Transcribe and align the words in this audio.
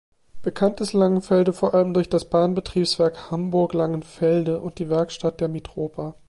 Bekannt 0.41 0.81
ist 0.81 0.93
Langenfelde 0.93 1.53
vor 1.53 1.75
allem 1.75 1.93
durch 1.93 2.09
das 2.09 2.27
Bahnbetriebswerk 2.27 3.29
"Hamburg-Langenfelde" 3.29 4.59
und 4.59 4.79
die 4.79 4.89
Werkstatt 4.89 5.39
der 5.39 5.47
Mitropa. 5.47 6.15